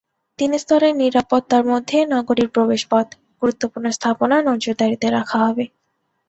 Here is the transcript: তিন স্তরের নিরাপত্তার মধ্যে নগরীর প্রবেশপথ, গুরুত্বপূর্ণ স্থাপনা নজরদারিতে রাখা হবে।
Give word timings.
তিন 0.39 0.51
স্তরের 0.57 0.93
নিরাপত্তার 0.95 1.63
মধ্যে 1.65 1.97
নগরীর 2.13 2.49
প্রবেশপথ, 2.55 3.07
গুরুত্বপূর্ণ 3.41 3.87
স্থাপনা 3.89 4.35
নজরদারিতে 4.49 5.07
রাখা 5.09 5.37
হবে। 5.45 5.65